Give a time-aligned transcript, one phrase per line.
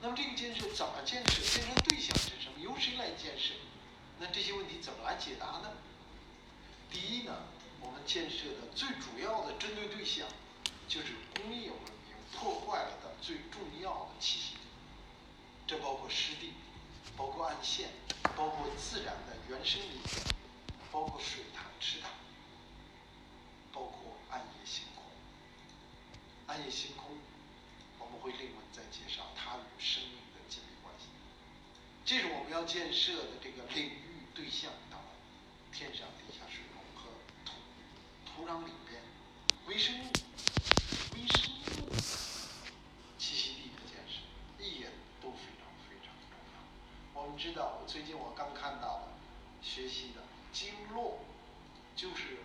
[0.00, 1.42] 那么这个建设怎么建设？
[1.42, 2.60] 建设对象是什么？
[2.60, 3.54] 由谁来建设？
[4.18, 5.72] 那这些问题怎么来解答呢？
[6.90, 7.34] 第一呢，
[7.80, 10.26] 我们建设的最主要的针对对象，
[10.88, 11.78] 就是工业文
[12.08, 14.54] 明破坏了的最重要的栖息，
[15.66, 16.52] 这包括湿地，
[17.16, 17.90] 包括岸线，
[18.36, 20.00] 包括自然的原生林，
[20.90, 22.10] 包括水塘、池塘，
[23.72, 25.04] 包括暗夜星空。
[26.46, 27.16] 暗夜星空，
[27.98, 31.06] 我们会另外再介绍它与生命的紧密关系。
[32.04, 35.08] 这是我们要建设的这个领域对象当中，
[35.72, 37.10] 天上、地下、水中和
[37.44, 37.52] 土
[38.30, 39.02] 土壤里边
[39.66, 40.04] 微生物、
[41.16, 41.90] 微生物
[43.18, 44.20] 栖息地的建设
[44.62, 44.86] 也
[45.20, 47.20] 都非常非常重要。
[47.20, 49.08] 我们知道，最近我刚看到的
[49.60, 51.18] 学习的鲸落，
[51.96, 52.38] 就是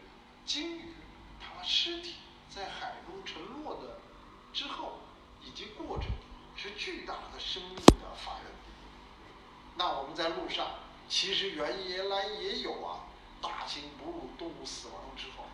[0.43, 0.95] 鲸鱼
[1.39, 2.15] 它尸体
[2.49, 3.99] 在海中沉落的
[4.51, 5.01] 之后
[5.43, 6.09] 以及过程，
[6.57, 8.71] 是巨大的生命的发源地。
[9.75, 13.05] 那我们在路上，其实原原来也有啊，
[13.41, 15.45] 大型哺乳动物死亡之后，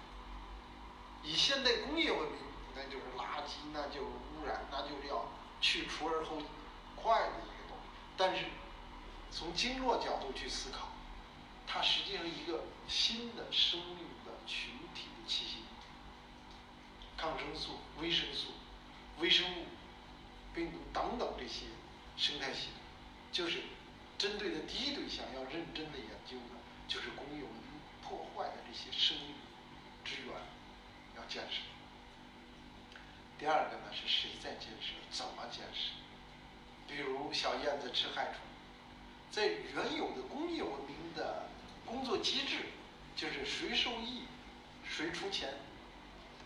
[1.24, 2.40] 以现代工业文明，
[2.76, 5.28] 那就是垃圾，那就是污染，那就是要
[5.60, 6.38] 去除而后
[6.96, 7.90] 快的一个东西。
[8.16, 8.46] 但是
[9.32, 10.90] 从经络角度去思考，
[11.66, 15.58] 它实际上一个新的生命的群体的栖息。
[17.18, 18.48] 抗生素、维生素、
[19.20, 19.66] 微生物、
[20.56, 21.66] 病毒等等这些
[22.18, 22.82] 生态系统，
[23.32, 23.62] 就是
[24.22, 29.34] 针对的第一对象要认真的研究的，就是工业文明破坏的这些生命
[30.06, 30.36] 之源
[31.18, 31.58] 要建设。
[33.40, 35.90] 第二个呢是谁在建设，怎么建设？
[36.88, 38.36] 比如小燕子吃害虫，
[39.32, 41.50] 在原有的工业文明的
[41.84, 42.58] 工作机制，
[43.16, 44.26] 就是谁受益，
[44.88, 45.52] 谁出钱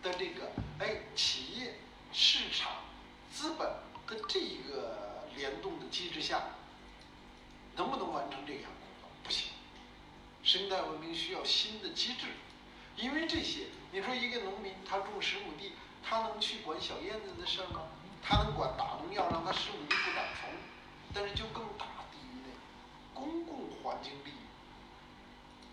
[0.02, 1.74] 的这个哎企业、
[2.14, 2.86] 市场、
[3.34, 3.68] 资本
[4.08, 6.42] 的这一个联动的机制下，
[7.76, 9.10] 能不能完成这项工作？
[9.24, 9.50] 不行。
[10.56, 12.28] 生态文明需要新的机制，
[12.96, 17.82] 因为这些，你说一个农民他种十亩地，他能去管小燕子的事儿吗？
[18.24, 20.50] 他能管打农药让他十亩地不长虫，
[21.14, 22.56] 但是就更大的一类
[23.14, 24.48] 公共环境利益，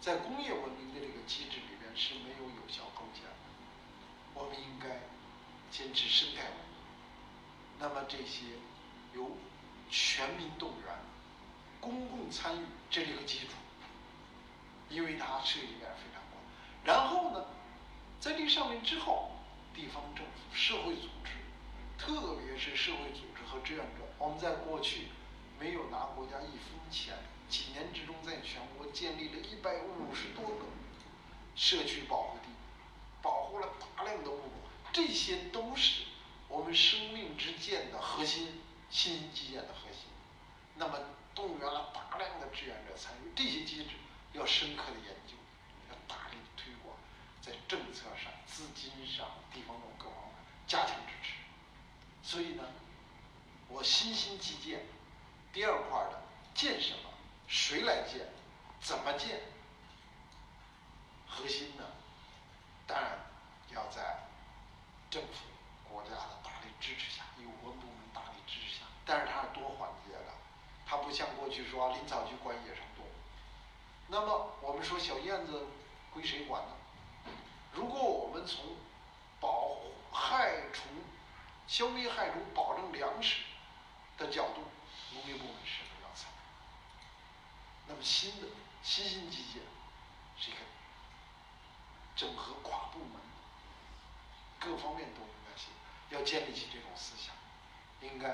[0.00, 3.30] 在工业文明的这个机制里边是没有有效贡献的。
[4.34, 5.02] 我们应该
[5.70, 7.78] 坚持生态文明。
[7.78, 8.58] 那么这些
[9.14, 9.30] 由
[9.88, 10.92] 全民动员、
[11.80, 13.52] 公共参与这是一个基础，
[14.92, 16.42] 因为它涉及面非常广。
[16.84, 17.46] 然后呢，
[18.20, 19.32] 在这上面之后，
[19.74, 21.32] 地方政府、社会组织，
[21.98, 25.08] 特别是社会组织和志愿者，我们在过去
[25.58, 27.14] 没有拿国家一分钱，
[27.48, 30.66] 几年之中在全国建立了一百五十多个
[31.56, 32.48] 社区保护地。
[33.22, 34.50] 保护了大量的物种，
[34.92, 36.02] 这些都是
[36.48, 38.60] 我们生命之剑的核心，
[38.90, 40.10] 新基建的核心。
[40.74, 40.98] 那么
[41.32, 43.90] 动员了大量的志愿者参与，这些机制
[44.32, 45.34] 要深刻的研究，
[45.90, 46.96] 要大力的推广，
[47.40, 50.34] 在政策上、资金上、地方各方面
[50.66, 51.34] 加强支持。
[52.22, 52.64] 所以呢，
[53.68, 54.86] 我新兴基建
[55.52, 56.22] 第二块的
[56.54, 57.10] 建什么，
[57.46, 58.26] 谁来建，
[58.80, 59.40] 怎么建，
[61.28, 61.84] 核心呢？
[62.86, 63.18] 当然
[63.70, 64.18] 要在
[65.10, 65.44] 政府、
[65.88, 70.32] 国家的大力支持下，有关部门大力支持下，但是它是多环节的，
[70.86, 72.82] 它不像过去说林草局管野生。
[74.12, 75.66] 那么我们说小燕子
[76.12, 76.68] 归谁管呢？
[77.72, 78.76] 如果我们从
[79.40, 79.78] 保
[80.12, 80.84] 害虫、
[81.66, 83.42] 消灭害虫、保证粮食
[84.18, 84.60] 的角度，
[85.14, 87.88] 农业部门是不要参与？
[87.88, 88.48] 那么新的
[88.82, 89.62] 新兴基建
[90.36, 90.60] 是一个。
[92.14, 93.18] 整合跨部门，
[94.60, 95.68] 各方面都应该是
[96.10, 97.34] 要建立起这种思想，
[98.02, 98.28] 应该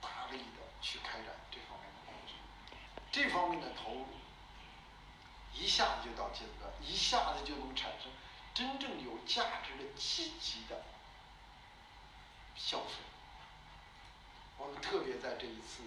[0.00, 2.36] 大力的去开展这方面的工作。
[3.10, 4.06] 这方面的投入
[5.54, 8.10] 一下子就到阶段，一下子就能产生
[8.52, 10.82] 真正有价值的积极的
[12.54, 12.94] 消费。
[14.58, 15.82] 我们特别在这一次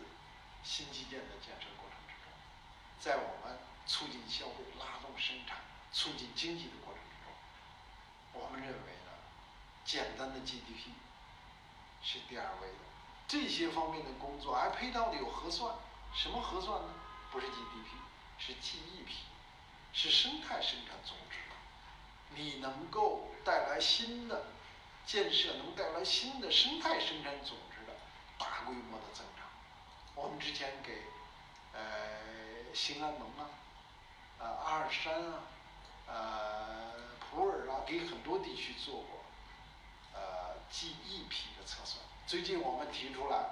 [0.63, 2.31] 新基建的建设过程之中，
[2.99, 5.57] 在我们促进消费、拉动生产、
[5.91, 8.41] 促进经济的过程之中。
[8.41, 9.11] 我们认为呢，
[9.85, 10.91] 简单的 GDP
[12.03, 12.79] 是第二位的，
[13.27, 15.75] 这些方面的工作还配套的有核算，
[16.13, 16.93] 什么核算呢？
[17.31, 17.95] 不是 GDP
[20.09, 21.38] 生态生产总值。
[22.36, 24.45] 你能够带来新的
[25.06, 27.94] 建设，能带来新的生态生产总值的
[28.38, 29.48] 大规模的增长。
[30.15, 31.04] 我们之前给
[31.74, 31.80] 呃
[32.74, 33.50] 兴安盟啊，
[34.39, 35.44] 呃阿尔山啊，
[36.07, 36.88] 呃。
[37.30, 39.25] 普洱啊，给很多地区做过，
[40.13, 42.01] 呃，GEP 的测算。
[42.25, 43.50] 最近我们提出来，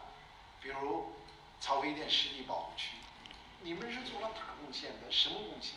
[0.62, 1.14] 比如
[1.60, 2.96] 曹妃甸湿地保护区，
[3.62, 5.74] 你们是做了大贡献的，什么贡献？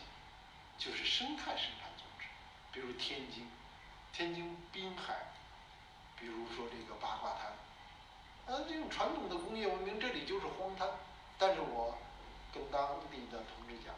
[0.79, 2.27] 就是生态生产组织，
[2.73, 3.49] 比如天津，
[4.13, 5.33] 天津滨海，
[6.17, 7.53] 比如说这个八卦滩，
[8.47, 10.89] 呃，这种传统的工业文明，这里就是荒滩，
[11.37, 11.99] 但是我
[12.55, 13.93] 跟当地的同志讲，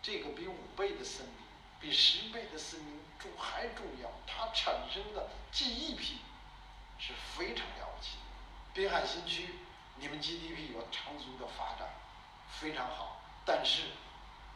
[0.00, 1.34] 这个比五倍的森林，
[1.78, 6.18] 比十倍的森林重还重要，它产生的记忆品
[6.98, 8.16] 是非常了不起。
[8.72, 9.50] 滨海新区，
[9.96, 11.86] 你们 GDP 有长足的发展，
[12.50, 13.82] 非常好，但是。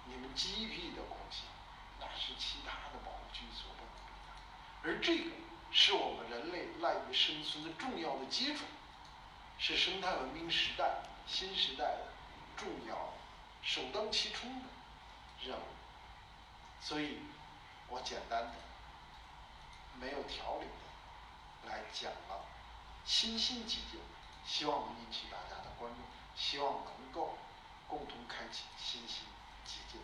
[0.07, 1.45] 你们 GDP 的贡献，
[2.01, 4.99] 那是其他的保护区所不能的。
[4.99, 5.31] 而这个
[5.71, 8.65] 是我们人类赖以生存的重要的基础，
[9.59, 12.13] 是生态文明时代新时代的
[12.57, 13.15] 重要、
[13.63, 14.67] 首当其冲的
[15.45, 15.63] 任务。
[16.81, 17.19] 所以，
[17.89, 18.55] 我简单的、
[20.01, 22.45] 没有条理的来讲了
[23.05, 24.01] 新兴基金，
[24.45, 26.01] 希望能引起大家的关注，
[26.35, 27.39] 希望能够
[27.87, 29.25] 共同开启新兴。
[29.65, 29.99] 记住。